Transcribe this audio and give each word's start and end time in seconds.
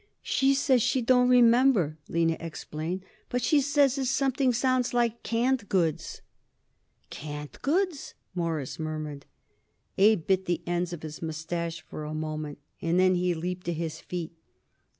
"She 0.23 0.55
say 0.55 0.79
she 0.79 0.99
don't 1.03 1.29
remember," 1.29 1.99
Lina 2.09 2.35
explained, 2.39 3.03
"but 3.29 3.43
she 3.43 3.61
say 3.61 3.83
is 3.83 4.09
something 4.09 4.51
sounds 4.51 4.95
like 4.95 5.21
'canned 5.21 5.69
goods'." 5.69 6.23
"Canned 7.11 7.59
goods?" 7.61 8.15
Morris 8.33 8.79
murmured. 8.79 9.27
Abe 9.99 10.25
bit 10.25 10.45
the 10.45 10.63
ends 10.65 10.91
of 10.91 11.03
his 11.03 11.21
mustache 11.21 11.81
for 11.81 12.03
a 12.03 12.15
moment, 12.15 12.57
and 12.81 12.99
then 12.99 13.13
he 13.13 13.35
leaped 13.35 13.65
to 13.67 13.73
his 13.73 13.99
feet. 14.01 14.33